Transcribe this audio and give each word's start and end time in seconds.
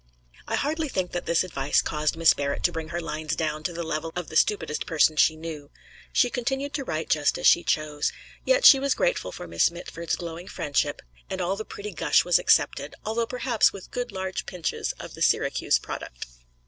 I 0.47 0.55
hardly 0.55 0.89
think 0.89 1.11
that 1.11 1.27
this 1.27 1.43
advice 1.43 1.79
caused 1.79 2.17
Miss 2.17 2.33
Barrett 2.33 2.63
to 2.63 2.71
bring 2.71 2.89
her 2.89 2.99
lines 2.99 3.35
down 3.35 3.61
to 3.65 3.71
the 3.71 3.83
level 3.83 4.11
of 4.15 4.29
the 4.29 4.35
stupidest 4.35 4.87
person 4.87 5.15
she 5.15 5.35
knew. 5.35 5.69
She 6.11 6.31
continued 6.31 6.73
to 6.73 6.83
write 6.83 7.07
just 7.07 7.37
as 7.37 7.45
she 7.45 7.63
chose. 7.63 8.11
Yet 8.43 8.65
she 8.65 8.79
was 8.79 8.95
grateful 8.95 9.31
for 9.31 9.47
Miss 9.47 9.69
Mitford's 9.69 10.15
glowing 10.15 10.47
friendship, 10.47 11.03
and 11.29 11.39
all 11.39 11.55
the 11.55 11.65
pretty 11.65 11.91
gush 11.93 12.25
was 12.25 12.39
accepted, 12.39 12.95
although 13.05 13.27
perhaps 13.27 13.71
with 13.73 13.91
good 13.91 14.11
large 14.11 14.47
pinches 14.47 14.91
of 14.93 15.13
the 15.13 15.21
Syracuse 15.21 15.77
product. 15.77 16.25